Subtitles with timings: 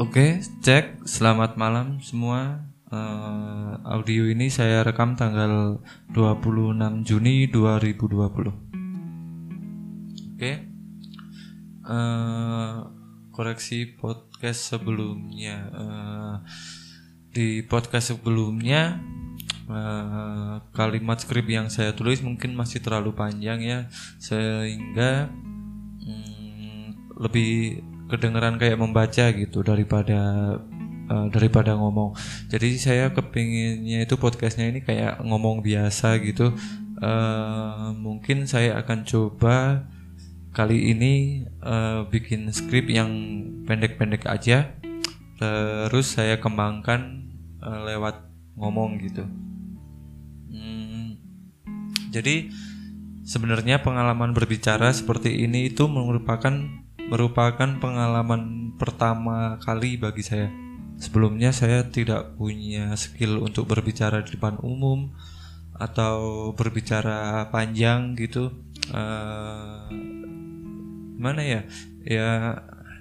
[0.00, 1.04] Oke, cek.
[1.04, 2.64] Selamat malam semua.
[2.88, 5.84] Eh, audio ini saya rekam tanggal
[6.16, 8.56] 26 Juni 2020.
[10.32, 10.52] Oke.
[11.84, 12.74] Eh,
[13.36, 15.68] koreksi podcast sebelumnya.
[15.68, 16.34] Eh,
[17.36, 18.96] di podcast sebelumnya
[19.68, 25.28] eh, kalimat skrip yang saya tulis mungkin masih terlalu panjang ya, sehingga
[26.00, 30.20] mm, lebih kedengeran kayak membaca gitu daripada
[31.08, 32.12] uh, daripada ngomong.
[32.52, 36.52] Jadi saya kepinginnya itu podcastnya ini kayak ngomong biasa gitu.
[37.02, 39.88] Uh, mungkin saya akan coba
[40.52, 43.08] kali ini uh, bikin skrip yang
[43.64, 44.76] pendek-pendek aja.
[45.40, 47.32] Terus saya kembangkan
[47.64, 49.24] uh, lewat ngomong gitu.
[50.52, 51.16] Hmm,
[52.12, 52.52] jadi
[53.24, 56.81] sebenarnya pengalaman berbicara seperti ini itu merupakan
[57.12, 60.48] merupakan pengalaman pertama kali bagi saya.
[60.96, 65.12] Sebelumnya saya tidak punya skill untuk berbicara di depan umum
[65.76, 68.48] atau berbicara panjang gitu.
[68.88, 69.92] Uh,
[71.20, 71.60] mana ya?
[72.00, 72.30] Ya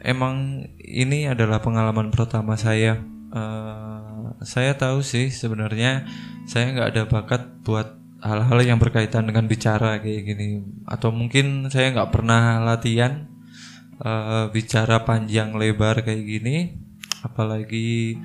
[0.04, 3.00] emang ini adalah pengalaman pertama saya.
[3.32, 6.04] Uh, saya tahu sih sebenarnya
[6.44, 11.96] saya nggak ada bakat buat hal-hal yang berkaitan dengan bicara kayak gini atau mungkin saya
[11.96, 13.31] nggak pernah latihan
[14.02, 16.76] uh, bicara panjang lebar kayak gini
[17.22, 18.18] apalagi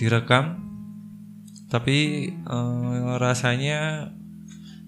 [0.00, 0.64] direkam.
[1.68, 4.08] Tapi uh, rasanya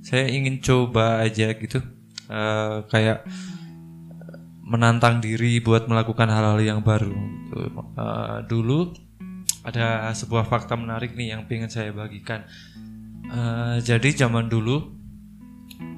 [0.00, 1.84] saya ingin coba aja gitu.
[2.30, 3.26] Uh, kayak
[4.64, 7.10] menantang diri buat melakukan hal-hal yang baru
[7.98, 8.94] uh, dulu
[9.66, 12.46] ada sebuah fakta menarik nih yang pengen saya bagikan.
[13.30, 14.94] Uh, jadi zaman dulu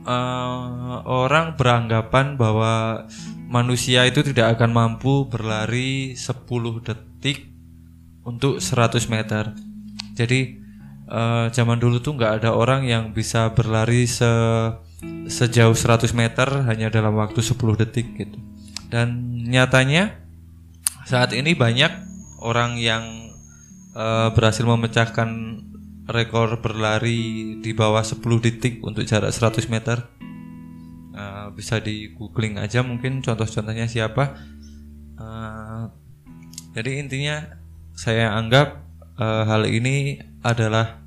[0.04, 3.06] uh, orang beranggapan bahwa
[3.52, 6.48] manusia itu tidak akan mampu berlari 10
[6.80, 7.52] detik
[8.24, 9.52] untuk 100 meter.
[10.16, 10.56] Jadi
[11.12, 14.32] uh, zaman dulu tuh nggak ada orang yang bisa berlari se
[15.28, 18.40] sejauh 100 meter hanya dalam waktu 10 detik gitu.
[18.88, 20.16] Dan nyatanya
[21.04, 21.92] saat ini banyak
[22.40, 23.04] orang yang
[23.92, 25.28] uh, berhasil memecahkan
[26.08, 30.21] rekor berlari di bawah 10 detik untuk jarak 100 meter
[31.54, 34.36] bisa di googling aja mungkin contoh-contohnya siapa.
[35.16, 35.88] Uh,
[36.72, 37.36] jadi intinya
[37.92, 38.82] saya anggap
[39.20, 41.00] uh, hal ini adalah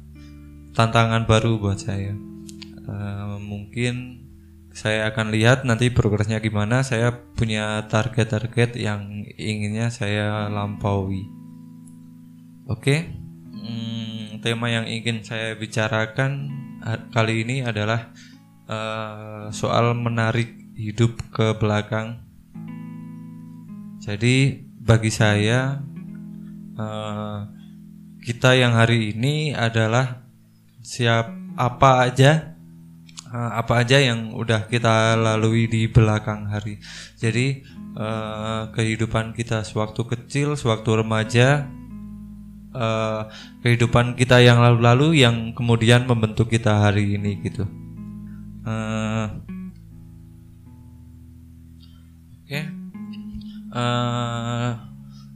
[0.77, 2.13] tantangan baru buat saya.
[2.85, 4.25] Uh, mungkin
[4.75, 6.85] saya akan lihat nanti progresnya gimana.
[6.85, 11.25] Saya punya target-target yang inginnya saya lampaui.
[12.65, 12.81] Oke?
[12.81, 12.99] Okay?
[13.65, 16.53] hmm, tema yang ingin saya bicarakan
[17.09, 18.13] kali ini adalah
[18.69, 22.21] uh, soal menarik hidup ke belakang.
[24.03, 25.81] Jadi bagi saya
[26.77, 27.49] uh,
[28.21, 30.21] kita yang hari ini adalah
[30.85, 32.53] siap apa aja
[33.31, 36.77] uh, apa aja yang udah kita lalui di belakang hari.
[37.17, 37.65] Jadi
[37.97, 41.65] uh, kehidupan kita sewaktu kecil, sewaktu remaja,
[42.75, 43.27] uh,
[43.65, 47.84] kehidupan kita yang lalu-lalu yang kemudian membentuk kita hari ini gitu.
[48.65, 49.29] Uh,
[52.45, 52.65] Oke, okay.
[53.73, 54.77] uh,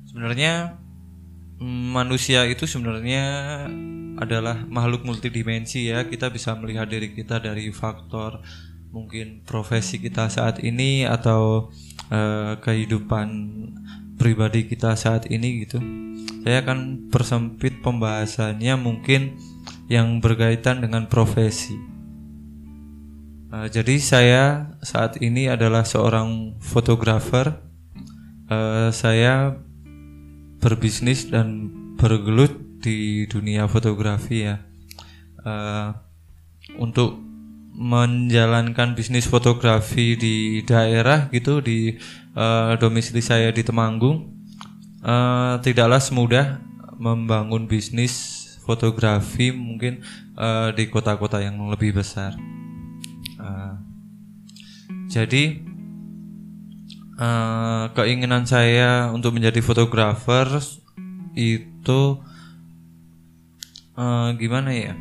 [0.05, 0.77] sebenarnya
[1.61, 3.25] manusia itu sebenarnya
[4.21, 6.05] adalah makhluk multidimensi ya.
[6.05, 8.41] Kita bisa melihat diri kita dari faktor
[8.89, 11.69] mungkin profesi kita saat ini atau
[12.09, 13.27] uh, kehidupan
[14.17, 15.81] pribadi kita saat ini gitu.
[16.45, 19.37] Saya akan persempit pembahasannya mungkin
[19.89, 21.98] yang berkaitan dengan profesi.
[23.49, 24.43] Uh, jadi saya
[24.85, 27.57] saat ini adalah seorang fotografer.
[28.45, 29.57] Uh, saya
[30.61, 34.61] berbisnis dan bergelut di dunia fotografi ya.
[35.41, 35.97] Uh,
[36.77, 37.17] untuk
[37.73, 41.95] menjalankan bisnis fotografi di daerah gitu di
[42.75, 44.35] domisili saya di Temanggung
[45.63, 46.59] tidaklah semudah
[46.99, 50.03] membangun bisnis fotografi mungkin
[50.35, 52.35] uh, di kota-kota yang lebih besar.
[55.09, 55.57] Jadi
[57.17, 60.45] uh, keinginan saya untuk menjadi fotografer
[61.33, 62.01] itu
[63.97, 64.93] uh, gimana ya?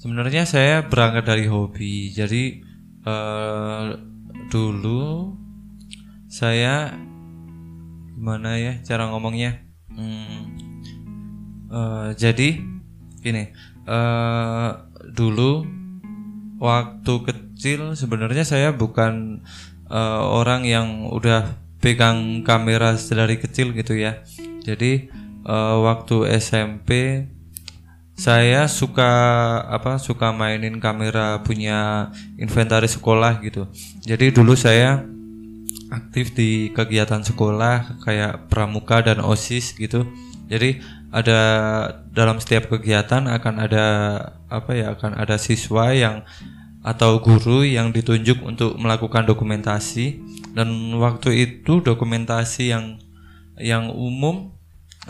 [0.00, 2.08] Sebenarnya saya berangkat dari hobi.
[2.08, 2.64] Jadi
[3.04, 4.00] uh,
[4.48, 5.36] dulu
[6.32, 6.96] saya
[8.16, 9.60] gimana ya cara ngomongnya?
[9.92, 10.56] Hmm,
[11.68, 12.64] uh, jadi
[13.20, 13.52] gini,
[13.84, 15.68] uh, dulu
[16.56, 17.47] waktu kecil
[17.98, 19.42] sebenarnya saya bukan
[19.90, 24.22] uh, orang yang udah pegang kamera dari kecil gitu ya.
[24.66, 25.08] Jadi
[25.46, 27.22] eh, waktu SMP
[28.18, 29.10] saya suka
[29.70, 33.70] apa suka mainin kamera punya inventaris sekolah gitu.
[34.02, 35.06] Jadi dulu saya
[35.88, 40.02] aktif di kegiatan sekolah kayak pramuka dan osis gitu.
[40.50, 41.40] Jadi ada
[42.12, 43.86] dalam setiap kegiatan akan ada
[44.50, 46.26] apa ya akan ada siswa yang
[46.82, 50.22] atau guru yang ditunjuk untuk melakukan dokumentasi.
[50.54, 52.98] Dan waktu itu dokumentasi yang
[53.58, 54.54] yang umum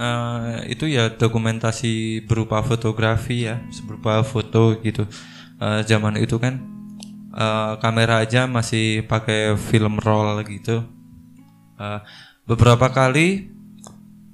[0.01, 5.05] uh, itu ya dokumentasi berupa fotografi ya berupa foto gitu.
[5.59, 6.63] Uh, zaman itu kan
[7.35, 10.87] uh, kamera aja masih pakai film roll gitu.
[11.79, 12.03] Uh,
[12.49, 13.55] beberapa kali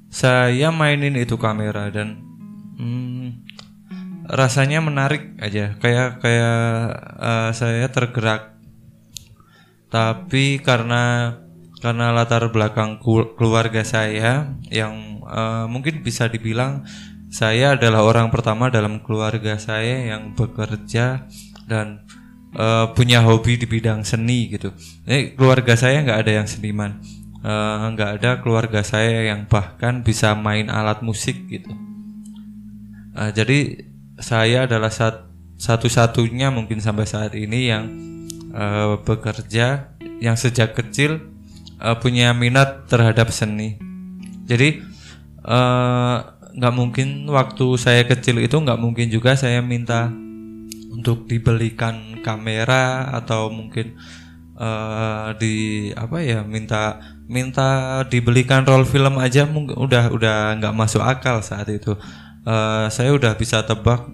[0.08, 2.22] saya mainin itu kamera dan
[2.78, 3.43] hmm,
[4.24, 6.60] rasanya menarik aja kayak kayak
[7.20, 8.56] uh, saya tergerak
[9.92, 11.36] tapi karena
[11.84, 12.96] karena latar belakang
[13.36, 16.82] keluarga saya yang uh, mungkin bisa dibilang
[17.28, 21.28] saya adalah orang pertama dalam keluarga saya yang bekerja
[21.68, 22.06] dan
[22.54, 24.70] uh, punya hobi di bidang seni gitu.
[25.04, 27.02] Eh, keluarga saya nggak ada yang seniman,
[27.42, 31.74] uh, ada keluarga saya yang bahkan bisa main alat musik gitu.
[33.18, 33.82] Uh, jadi
[34.18, 37.84] saya adalah sat satu-satunya mungkin sampai saat ini yang
[38.54, 41.22] uh, bekerja yang sejak kecil
[41.78, 43.78] uh, punya minat terhadap seni.
[44.44, 44.76] Jadi
[45.40, 46.16] eh,
[46.52, 50.12] nggak uh, mungkin waktu saya kecil itu nggak mungkin juga saya minta
[50.92, 53.96] untuk dibelikan kamera atau mungkin
[54.60, 61.00] uh, di apa ya minta minta dibelikan roll film aja mungkin udah udah nggak masuk
[61.00, 61.96] akal saat itu.
[62.44, 64.04] Uh, saya udah bisa tebak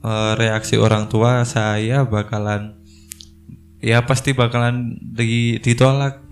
[0.00, 2.80] uh, reaksi orang tua saya bakalan
[3.84, 6.24] ya pasti bakalan di, ditolak.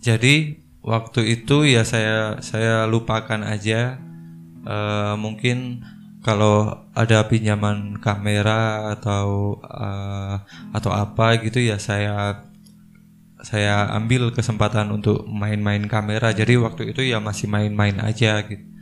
[0.00, 4.00] Jadi waktu itu ya saya saya lupakan aja.
[4.66, 5.84] Uh, mungkin
[6.24, 12.48] kalau ada pinjaman kamera atau uh, atau apa gitu ya saya
[13.44, 16.32] saya ambil kesempatan untuk main-main kamera.
[16.32, 18.75] Jadi waktu itu ya masih main-main aja gitu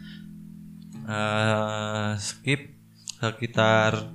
[1.08, 2.74] uh, skip
[3.20, 4.10] sekitar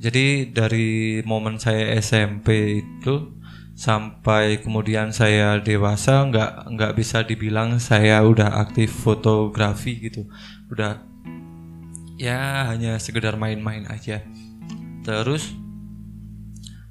[0.00, 3.36] jadi dari momen saya SMP itu
[3.76, 10.24] sampai kemudian saya dewasa nggak nggak bisa dibilang saya udah aktif fotografi gitu.
[10.72, 11.04] Udah
[12.16, 14.24] ya hanya sekedar main-main aja.
[15.04, 15.52] Terus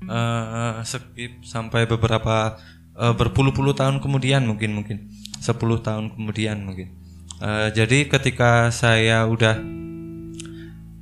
[0.05, 2.61] uh, skip sampai beberapa
[2.93, 5.09] uh, berpuluh-puluh tahun kemudian mungkin mungkin.
[5.39, 6.98] 10 tahun kemudian mungkin
[7.43, 9.57] uh, jadi ketika saya udah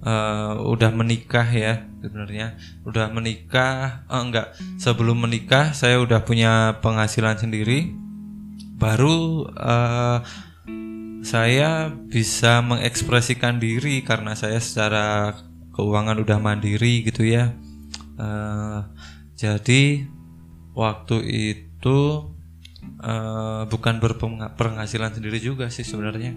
[0.06, 2.56] uh, udah menikah ya sebenarnya
[2.88, 7.92] udah menikah oh, enggak sebelum menikah saya udah punya penghasilan sendiri
[8.78, 10.22] baru uh,
[11.28, 15.36] saya bisa mengekspresikan diri karena saya secara
[15.75, 17.51] keuangan udah mandiri gitu ya.
[18.16, 18.88] Uh,
[19.36, 20.07] jadi
[20.74, 22.31] waktu itu
[23.01, 26.34] uh, bukan berpenghasilan sendiri juga sih sebenarnya.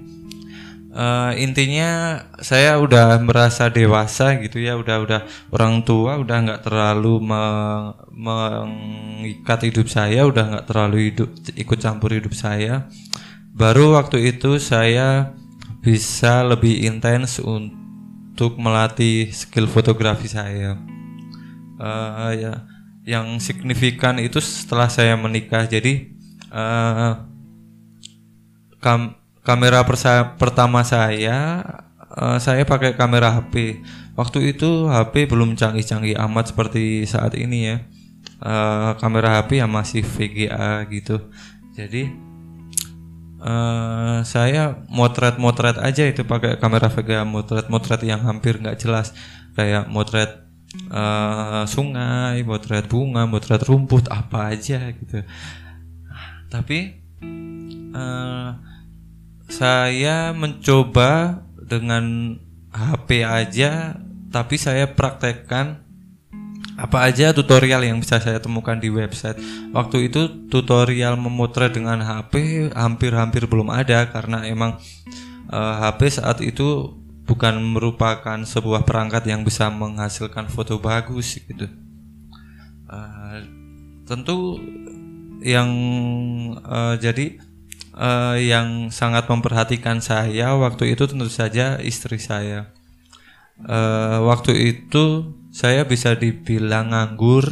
[0.90, 5.20] Uh, intinya saya udah merasa dewasa gitu ya udah udah
[5.54, 12.10] orang tua udah nggak terlalu meng, mengikat hidup saya udah nggak terlalu hidup ikut campur
[12.18, 12.90] hidup saya.
[13.54, 15.30] Baru waktu itu saya
[15.78, 20.74] bisa lebih intens untuk melatih skill fotografi saya.
[21.78, 22.66] Uh, ya
[23.06, 25.64] yang signifikan itu setelah saya menikah.
[25.70, 26.19] Jadi
[26.50, 27.24] uh,
[28.82, 29.16] kam
[29.46, 29.82] kamera
[30.36, 31.62] pertama saya
[32.16, 33.82] uh, saya pakai kamera HP.
[34.18, 37.76] Waktu itu HP belum canggih-canggih amat seperti saat ini ya.
[38.40, 41.30] Uh, kamera HP yang masih VGA gitu.
[41.76, 42.08] Jadi
[43.40, 49.12] uh, saya motret-motret aja itu pakai kamera VGA motret-motret yang hampir nggak jelas
[49.56, 50.50] kayak motret
[50.92, 55.24] uh, sungai, motret bunga, motret rumput apa aja gitu.
[56.50, 56.98] Tapi
[57.94, 58.50] uh,
[59.46, 62.36] saya mencoba dengan
[62.70, 63.98] HP aja
[64.30, 65.82] tapi saya praktekkan
[66.80, 69.36] apa aja tutorial yang bisa saya temukan di website.
[69.74, 74.80] Waktu itu tutorial memotret dengan HP hampir-hampir belum ada karena emang
[75.52, 76.96] uh, eh, HP saat itu
[77.28, 81.68] bukan merupakan sebuah perangkat yang bisa menghasilkan foto bagus gitu.
[82.88, 83.44] Uh,
[84.08, 84.56] tentu
[85.40, 85.70] yang
[86.62, 87.40] uh, jadi
[87.96, 92.72] uh, yang sangat memperhatikan saya waktu itu tentu saja istri saya.
[93.60, 97.44] Uh, waktu itu saya bisa dibilang nganggur,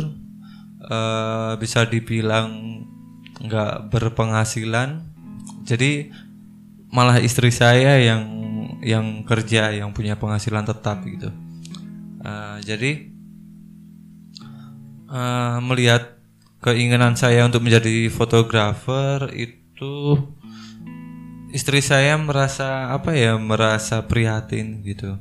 [0.88, 2.80] uh, bisa dibilang
[3.38, 5.06] nggak berpenghasilan
[5.62, 6.10] jadi
[6.90, 8.22] malah istri saya yang
[8.82, 11.30] yang kerja yang punya penghasilan tetap gitu
[12.26, 13.14] uh, jadi
[15.06, 16.17] uh, melihat
[16.64, 20.18] keinginan saya untuk menjadi fotografer itu
[21.54, 25.16] istri saya merasa apa ya merasa prihatin gitu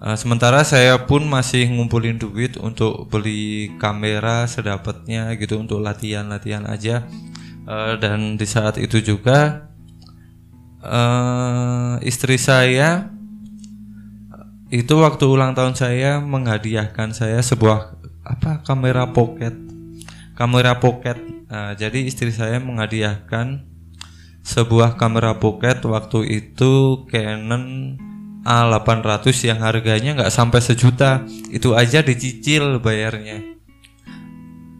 [0.00, 7.04] Uh, sementara saya pun masih ngumpulin duit untuk beli kamera sedapatnya gitu untuk latihan-latihan aja.
[7.68, 9.68] Uh, dan di saat itu juga
[10.80, 13.12] uh, istri saya
[14.72, 19.52] itu waktu ulang tahun saya menghadiahkan saya sebuah apa kamera pocket,
[20.40, 21.20] kamera pocket.
[21.52, 23.60] Uh, jadi istri saya menghadiahkan
[24.40, 25.84] sebuah kamera pocket.
[25.84, 27.96] Waktu itu Canon
[28.40, 31.28] A800 yang harganya nggak sampai sejuta.
[31.52, 33.44] Itu aja dicicil bayarnya.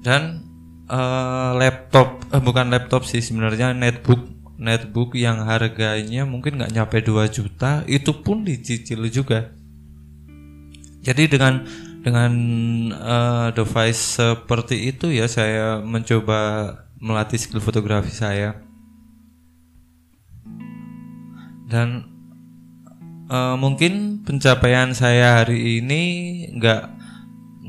[0.00, 0.48] Dan
[0.88, 7.28] uh, laptop uh, bukan laptop sih sebenarnya netbook netbook yang harganya mungkin nggak nyampe 2
[7.28, 9.52] juta itu pun dicicil juga.
[11.04, 11.64] Jadi dengan
[12.00, 12.32] dengan
[12.96, 18.56] uh, device seperti itu ya saya mencoba melatih skill fotografi saya.
[21.70, 22.08] Dan
[23.30, 26.02] uh, mungkin pencapaian saya hari ini
[26.56, 26.82] nggak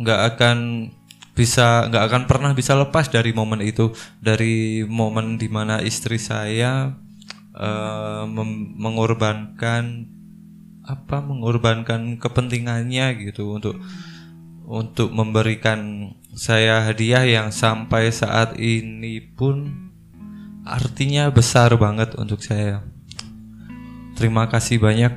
[0.02, 0.58] nggak akan
[1.32, 3.92] bisa nggak akan pernah bisa lepas dari momen itu.
[4.24, 6.96] Dari momen di mana istri saya
[7.56, 8.24] uh,
[8.80, 10.08] mengorbankan
[10.82, 13.78] apa mengorbankan kepentingannya gitu untuk
[14.72, 19.92] untuk memberikan saya hadiah yang sampai saat ini pun
[20.63, 22.80] artinya besar banget untuk saya.
[24.16, 25.12] Terima kasih banyak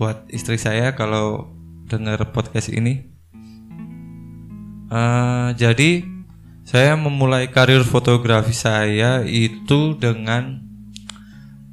[0.00, 1.52] buat istri saya kalau
[1.92, 3.04] dengar podcast ini.
[4.88, 6.00] Uh, jadi
[6.64, 10.64] saya memulai karir fotografi saya itu dengan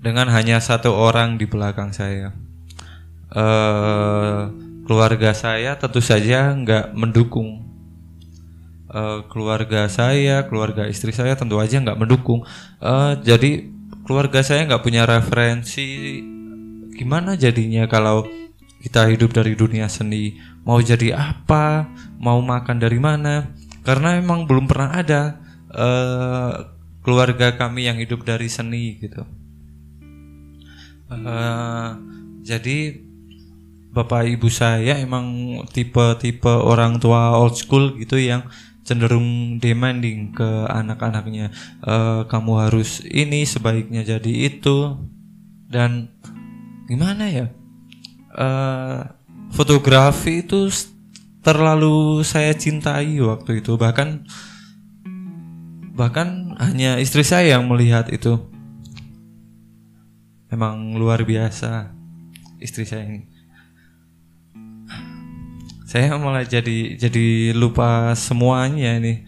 [0.04, 2.36] dengan hanya satu orang di belakang saya.
[3.32, 7.68] Uh, keluarga saya tentu saja nggak mendukung.
[8.88, 12.48] Uh, keluarga saya, keluarga istri saya tentu aja nggak mendukung.
[12.80, 13.68] Uh, jadi
[14.08, 16.24] keluarga saya nggak punya referensi
[16.96, 18.24] gimana jadinya kalau
[18.80, 20.40] kita hidup dari dunia seni?
[20.64, 21.92] Mau jadi apa?
[22.16, 23.52] Mau makan dari mana?
[23.84, 25.22] Karena emang belum pernah ada
[25.76, 26.52] uh,
[27.04, 29.28] keluarga kami yang hidup dari seni gitu.
[31.08, 31.96] Uh,
[32.44, 33.07] jadi
[33.98, 38.46] bapak ibu saya emang tipe-tipe orang tua old school gitu yang
[38.86, 41.50] cenderung demanding ke anak-anaknya.
[41.82, 45.02] Uh, kamu harus ini sebaiknya jadi itu.
[45.68, 46.14] Dan
[46.86, 47.50] gimana ya?
[48.38, 49.02] Uh,
[49.50, 50.70] fotografi itu
[51.42, 53.76] terlalu saya cintai waktu itu.
[53.76, 54.30] Bahkan
[55.98, 58.38] bahkan hanya istri saya yang melihat itu.
[60.48, 61.92] Emang luar biasa
[62.64, 63.37] istri saya ini
[65.88, 69.24] saya malah jadi jadi lupa semuanya ini.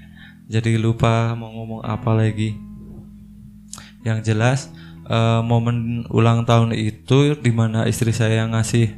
[0.52, 2.52] Jadi lupa mau ngomong apa lagi.
[4.04, 4.60] Yang jelas
[5.08, 8.92] uh, momen ulang tahun itu di mana istri saya ngasih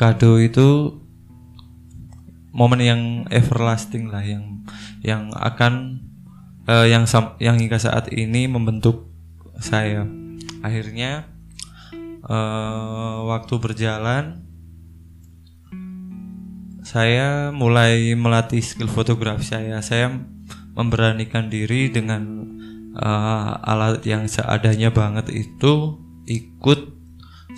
[0.00, 0.96] kado itu
[2.48, 4.64] momen yang everlasting lah yang
[5.04, 6.00] yang akan
[6.64, 7.04] uh, yang
[7.44, 9.12] yang hingga saat ini membentuk
[9.60, 10.08] saya.
[10.64, 11.28] Akhirnya
[12.24, 14.53] uh, waktu berjalan
[16.94, 20.14] saya mulai melatih skill fotografi saya saya
[20.78, 22.22] memberanikan diri dengan
[22.94, 25.98] uh, alat yang seadanya banget itu
[26.30, 26.94] ikut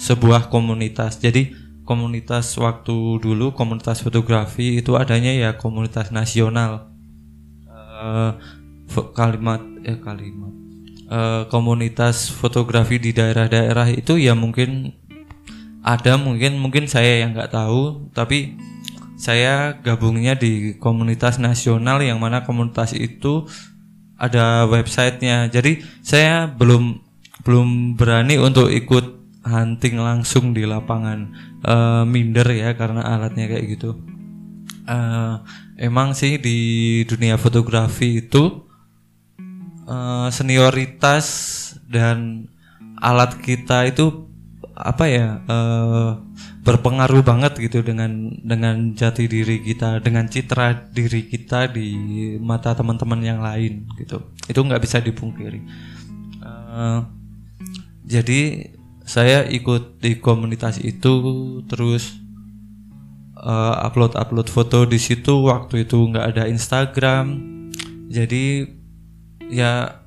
[0.00, 1.20] sebuah komunitas.
[1.20, 1.52] Jadi
[1.84, 6.88] komunitas waktu dulu komunitas fotografi itu adanya ya komunitas nasional.
[7.68, 8.40] Uh,
[9.12, 10.52] kalimat eh kalimat
[11.12, 14.96] uh, komunitas fotografi di daerah-daerah itu ya mungkin
[15.84, 18.54] ada mungkin mungkin saya yang nggak tahu tapi
[19.16, 23.48] saya gabungnya di komunitas nasional yang mana komunitas itu
[24.20, 25.48] ada websitenya.
[25.48, 27.00] Jadi saya belum
[27.44, 31.32] belum berani untuk ikut hunting langsung di lapangan.
[31.66, 33.96] Uh, minder ya karena alatnya kayak gitu.
[34.86, 35.42] Uh,
[35.80, 38.68] emang sih di dunia fotografi itu
[39.88, 41.26] uh, senioritas
[41.88, 42.46] dan
[43.00, 44.25] alat kita itu
[44.76, 46.20] apa ya uh,
[46.60, 51.88] berpengaruh banget gitu dengan dengan jati diri kita dengan citra diri kita di
[52.36, 54.20] mata teman-teman yang lain gitu.
[54.44, 55.60] Itu nggak bisa dipungkiri.
[56.44, 57.08] Uh,
[58.04, 58.70] jadi
[59.08, 61.24] saya ikut di komunitas itu
[61.64, 62.20] terus
[63.40, 65.40] uh, upload upload foto di situ.
[65.48, 67.40] Waktu itu nggak ada Instagram.
[68.12, 68.68] Jadi
[69.48, 70.04] ya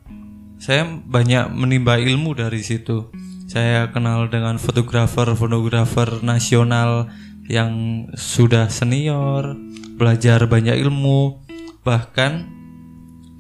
[0.61, 3.09] saya banyak menimba ilmu dari situ
[3.49, 7.09] saya kenal dengan fotografer-fotografer nasional
[7.49, 9.57] yang sudah senior,
[9.97, 11.41] belajar banyak ilmu,
[11.81, 12.45] bahkan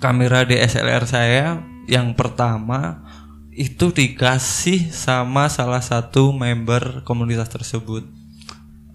[0.01, 3.05] kamera DSLR saya yang pertama
[3.53, 8.01] itu dikasih sama salah satu member komunitas tersebut.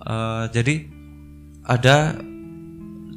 [0.03, 0.91] Uh, jadi
[1.63, 2.19] ada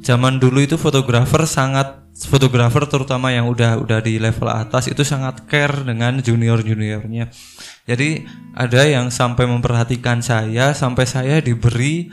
[0.06, 5.46] zaman dulu itu fotografer sangat fotografer terutama yang udah udah di level atas itu sangat
[5.46, 7.30] care dengan junior juniornya
[7.86, 8.26] jadi
[8.58, 12.10] ada yang sampai memperhatikan saya sampai saya diberi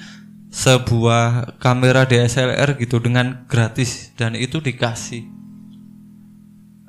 [0.56, 5.28] sebuah kamera DSLR gitu dengan gratis dan itu dikasih.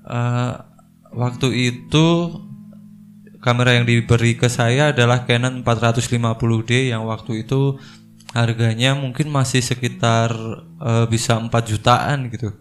[0.06, 0.62] Uh,
[1.10, 2.06] waktu itu
[3.42, 7.74] kamera yang diberi ke saya adalah Canon 450D yang waktu itu
[8.30, 10.30] harganya mungkin masih sekitar
[10.78, 12.54] uh, bisa 4 jutaan gitu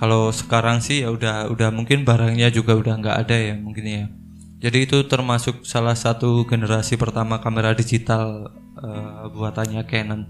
[0.00, 4.04] kalau sekarang sih ya udah udah mungkin barangnya juga udah nggak ada ya mungkin ya.
[4.60, 8.48] Jadi itu termasuk salah satu generasi pertama kamera digital
[8.80, 10.22] uh, buatannya Canon.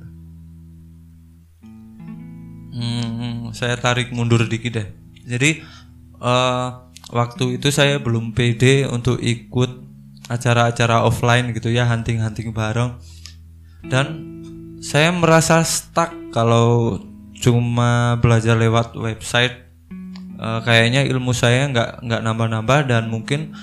[2.75, 4.89] Hmm, saya tarik mundur dikit deh.
[5.23, 5.63] Jadi
[6.19, 9.87] uh, waktu itu saya belum pede untuk ikut
[10.31, 12.99] acara-acara offline gitu ya hunting-hunting bareng.
[13.87, 14.07] Dan
[14.83, 16.99] saya merasa stuck kalau
[17.41, 19.57] cuma belajar lewat website
[20.37, 23.57] uh, kayaknya ilmu saya nggak nggak nambah-nambah dan mungkin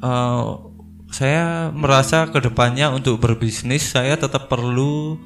[0.00, 0.68] uh,
[1.10, 5.18] saya merasa ke depannya untuk berbisnis saya tetap perlu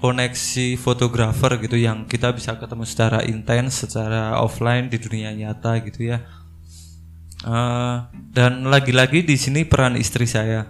[0.00, 6.08] koneksi fotografer gitu yang kita bisa ketemu secara intens secara offline di dunia nyata gitu
[6.08, 6.24] ya.
[7.40, 8.04] Uh,
[8.36, 10.68] dan lagi-lagi di sini peran istri saya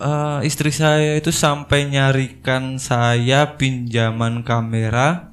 [0.00, 5.30] uh, istri saya itu sampai nyarikan saya pinjaman kamera.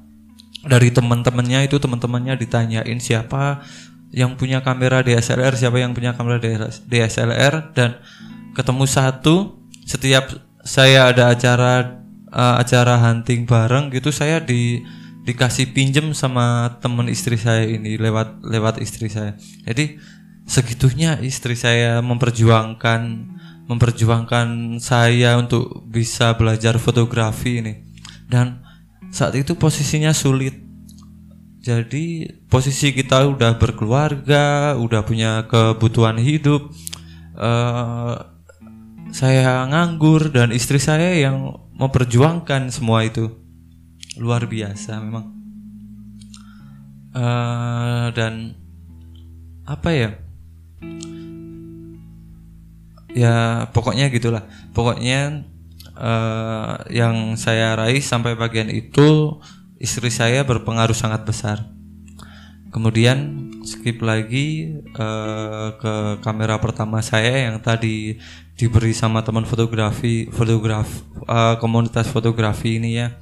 [0.62, 3.66] Dari teman-temannya itu teman-temannya ditanyain siapa
[4.14, 6.38] yang punya kamera DSLR siapa yang punya kamera
[6.86, 7.98] DSLR dan
[8.54, 9.58] ketemu satu
[9.88, 10.30] setiap
[10.62, 11.98] saya ada acara
[12.30, 14.84] uh, acara hunting bareng gitu saya di
[15.26, 19.34] dikasih pinjem sama teman istri saya ini lewat lewat istri saya.
[19.66, 19.98] Jadi
[20.46, 23.00] segitunya istri saya memperjuangkan
[23.70, 27.74] memperjuangkan saya untuk bisa belajar fotografi ini.
[28.26, 28.62] Dan
[29.12, 30.56] saat itu posisinya sulit.
[31.62, 36.74] Jadi posisi kita udah berkeluarga udah punya kebutuhan hidup
[37.38, 38.18] uh,
[39.12, 43.30] saya nganggur dan istri saya yang memperjuangkan semua itu.
[44.16, 45.26] Luar biasa memang.
[47.12, 48.56] Uh, dan
[49.68, 50.10] apa ya
[53.12, 54.44] ya pokoknya gitulah.
[54.76, 55.44] Pokoknya
[55.96, 59.40] uh, yang saya raih sampai bagian itu
[59.80, 61.64] istri saya berpengaruh sangat besar.
[62.72, 65.94] Kemudian skip lagi uh, ke
[66.24, 68.16] kamera pertama saya yang tadi
[68.56, 70.88] diberi sama teman fotografi fotograf
[71.28, 73.20] uh, komunitas fotografi ini ya.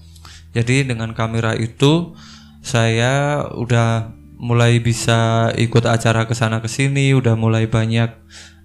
[0.54, 2.14] Jadi dengan kamera itu
[2.62, 8.08] saya udah mulai bisa ikut acara ke sana ke sini udah mulai banyak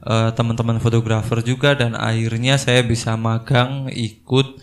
[0.06, 4.62] uh, teman-teman fotografer juga dan akhirnya saya bisa magang ikut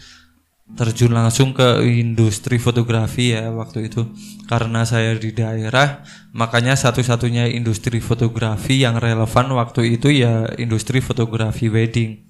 [0.72, 4.09] terjun langsung ke industri fotografi ya waktu itu.
[4.48, 6.00] Karena saya di daerah
[6.33, 12.24] makanya satu-satunya industri fotografi yang relevan waktu itu ya industri fotografi wedding.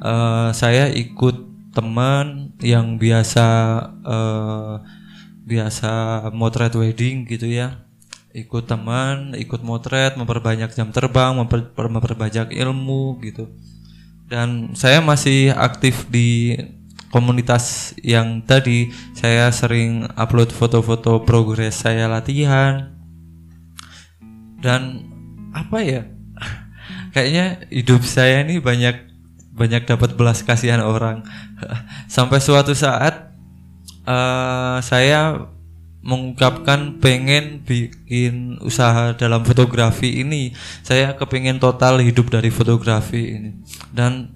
[0.00, 1.44] Uh, saya ikut
[1.76, 3.46] teman yang biasa
[4.00, 4.80] uh,
[5.44, 5.92] biasa
[6.32, 7.85] motret wedding gitu ya
[8.36, 13.48] ikut teman, ikut motret, memperbanyak jam terbang, memper, memperbanyak ilmu gitu.
[14.28, 16.52] Dan saya masih aktif di
[17.08, 22.92] komunitas yang tadi saya sering upload foto-foto progres saya latihan.
[24.60, 25.08] Dan
[25.56, 26.02] apa ya?
[27.16, 29.16] Kayaknya hidup saya ini banyak
[29.56, 31.24] banyak dapat belas kasihan orang.
[32.12, 33.32] Sampai suatu saat
[34.04, 35.48] uh, saya
[36.06, 40.54] mengungkapkan pengen bikin usaha dalam fotografi ini
[40.86, 43.50] saya kepengen total hidup dari fotografi ini.
[43.90, 44.30] Dan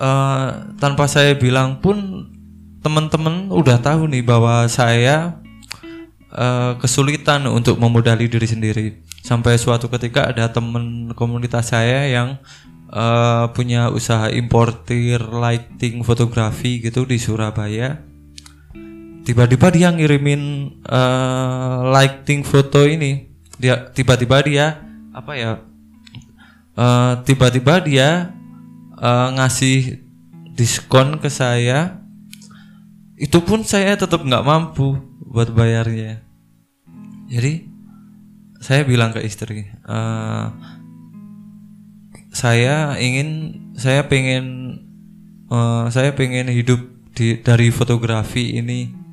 [0.00, 2.24] uh, tanpa saya bilang pun
[2.80, 5.44] teman-teman udah tahu nih bahwa saya
[6.32, 8.86] uh, kesulitan untuk memodali diri sendiri.
[9.20, 12.40] Sampai suatu ketika ada teman komunitas saya yang
[12.88, 18.13] uh, punya usaha importir lighting fotografi gitu di Surabaya
[19.24, 20.42] tiba-tiba dia ngirimin
[20.84, 23.32] uh, lighting foto ini.
[23.56, 24.66] Dia tiba-tiba dia
[25.14, 25.62] apa ya
[26.76, 28.34] uh, tiba-tiba dia
[29.00, 30.04] uh, ngasih
[30.52, 32.04] diskon ke saya.
[33.14, 36.20] Itu pun saya tetap nggak mampu buat bayarnya.
[37.30, 37.74] Jadi
[38.64, 40.48] saya bilang ke istri uh,
[42.32, 44.44] saya ingin saya pengen
[45.52, 46.80] uh, saya pengen hidup
[47.12, 49.03] di dari fotografi ini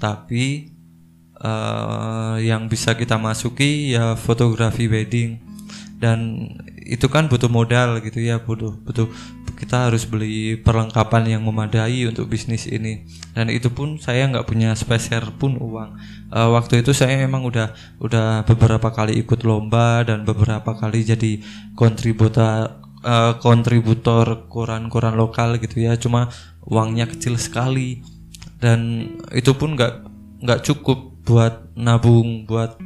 [0.00, 0.72] tapi
[1.38, 5.40] uh, yang bisa kita masuki ya fotografi wedding.
[6.00, 6.48] Dan
[6.80, 9.06] itu kan butuh modal gitu ya butuh butuh
[9.60, 13.04] kita harus beli perlengkapan yang memadai untuk bisnis ini.
[13.36, 16.00] Dan itu pun saya nggak punya spesial pun uang.
[16.32, 21.44] Uh, waktu itu saya memang udah udah beberapa kali ikut lomba dan beberapa kali jadi
[21.76, 26.00] kontributor uh, kontributor koran-koran lokal gitu ya.
[26.00, 26.32] Cuma
[26.64, 28.00] uangnya kecil sekali
[28.60, 30.06] dan itu pun nggak
[30.44, 32.76] nggak cukup buat nabung buat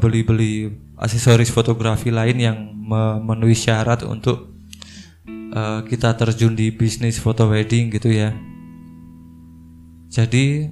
[0.00, 0.54] beli beli-beli
[0.94, 4.52] aksesoris fotografi lain yang memenuhi syarat untuk
[5.56, 8.36] uh, kita terjun di bisnis foto wedding gitu ya.
[10.10, 10.70] Jadi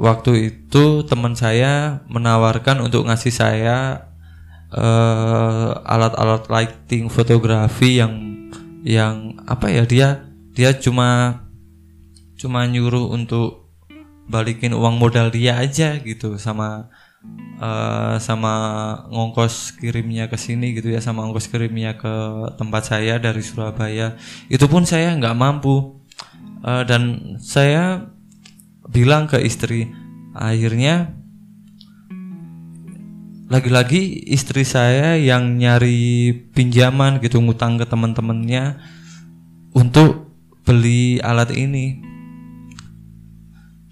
[0.00, 4.08] waktu itu teman saya menawarkan untuk ngasih saya
[4.72, 8.14] uh, alat-alat lighting fotografi yang
[8.84, 10.08] yang apa ya dia
[10.52, 11.40] dia cuma
[12.34, 13.70] cuma nyuruh untuk
[14.24, 16.88] balikin uang modal dia aja gitu sama
[17.60, 18.54] uh, sama
[19.12, 22.14] ngongkos kirimnya ke sini gitu ya sama ongkos kirimnya ke
[22.56, 24.16] tempat saya dari Surabaya.
[24.48, 26.00] Itu pun saya nggak mampu.
[26.64, 28.08] Uh, dan saya
[28.88, 29.92] bilang ke istri
[30.32, 31.12] akhirnya
[33.52, 38.80] lagi-lagi istri saya yang nyari pinjaman gitu ngutang ke teman-temannya
[39.76, 40.32] untuk
[40.64, 42.13] beli alat ini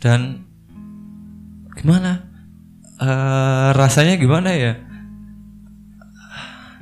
[0.03, 0.43] dan
[1.79, 2.27] gimana?
[2.99, 4.83] Uh, rasanya gimana ya?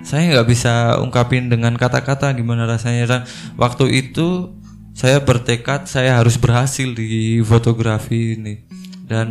[0.00, 3.04] Saya nggak bisa ungkapin dengan kata-kata gimana rasanya.
[3.04, 3.20] Dan
[3.60, 4.56] waktu itu
[4.96, 8.64] saya bertekad saya harus berhasil di fotografi ini.
[9.04, 9.28] Dan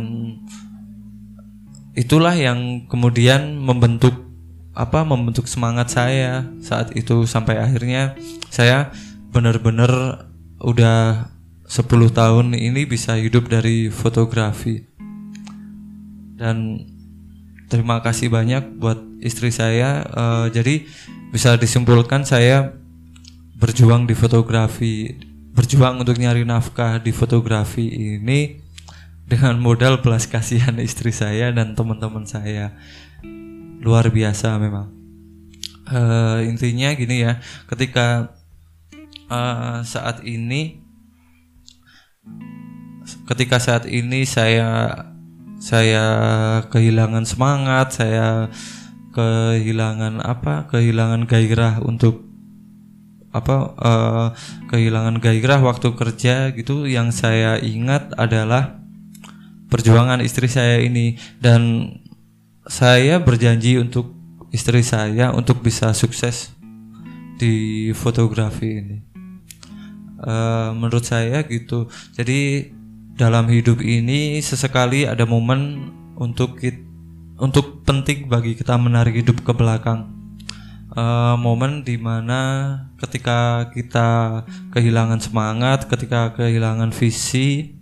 [1.98, 4.14] itulah yang kemudian membentuk
[4.70, 7.26] apa membentuk semangat saya saat itu.
[7.26, 8.14] Sampai akhirnya
[8.54, 8.94] saya
[9.34, 10.26] benar-benar
[10.62, 11.29] udah
[11.70, 14.90] 10 tahun ini bisa hidup dari fotografi.
[16.34, 16.82] Dan
[17.70, 20.82] terima kasih banyak buat istri saya uh, jadi
[21.30, 22.74] bisa disimpulkan saya
[23.54, 25.14] berjuang di fotografi
[25.54, 27.86] berjuang untuk nyari nafkah di fotografi
[28.18, 28.58] ini
[29.30, 32.74] dengan modal belas kasihan istri saya dan teman-teman saya.
[33.78, 34.90] Luar biasa memang.
[35.86, 37.38] Uh, intinya gini ya
[37.70, 38.34] ketika
[39.30, 40.79] uh, saat ini
[43.26, 44.94] ketika saat ini saya
[45.60, 46.04] saya
[46.72, 48.48] kehilangan semangat, saya
[49.12, 50.64] kehilangan apa?
[50.72, 52.24] Kehilangan gairah untuk
[53.30, 53.56] apa?
[53.76, 54.28] Uh,
[54.72, 56.88] kehilangan gairah waktu kerja gitu.
[56.88, 58.80] Yang saya ingat adalah
[59.68, 61.92] perjuangan istri saya ini dan
[62.64, 64.16] saya berjanji untuk
[64.50, 66.56] istri saya untuk bisa sukses
[67.36, 68.98] di fotografi ini.
[70.20, 71.88] Uh, menurut saya gitu.
[72.16, 72.72] Jadi
[73.20, 76.80] dalam hidup ini sesekali ada momen untuk kita,
[77.36, 80.08] untuk penting bagi kita menarik hidup ke belakang.
[80.90, 87.76] Uh, momen di mana ketika kita kehilangan semangat, ketika kehilangan visi,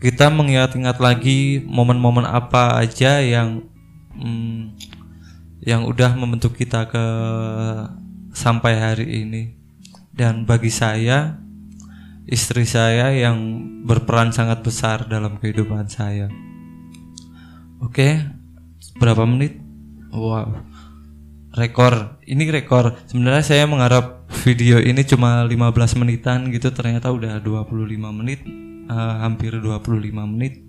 [0.00, 3.68] kita mengingat-ingat lagi momen-momen apa aja yang
[4.16, 4.72] hmm,
[5.60, 7.04] yang udah membentuk kita ke
[8.32, 9.42] sampai hari ini.
[10.16, 11.45] Dan bagi saya
[12.26, 13.38] istri saya yang
[13.86, 16.26] berperan sangat besar dalam kehidupan saya.
[17.78, 18.18] Oke,
[18.98, 19.62] berapa menit?
[20.10, 20.58] Wow,
[21.54, 22.18] rekor.
[22.26, 22.98] Ini rekor.
[23.06, 28.42] Sebenarnya saya mengharap video ini cuma 15 menitan gitu, ternyata udah 25 menit,
[28.90, 30.66] uh, hampir 25 menit.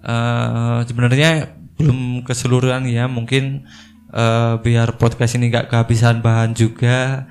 [0.00, 3.68] Uh, sebenarnya belum keseluruhan ya, mungkin
[4.16, 7.28] uh, biar podcast ini gak kehabisan bahan juga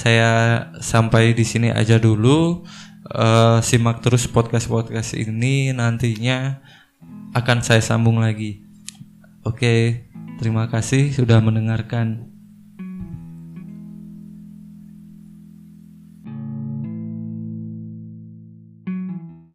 [0.00, 0.32] saya
[0.80, 2.64] sampai di sini aja dulu.
[3.10, 6.62] Uh, simak terus podcast-podcast ini nantinya
[7.36, 8.64] akan saya sambung lagi.
[9.44, 10.08] Oke,
[10.40, 12.29] terima kasih sudah mendengarkan.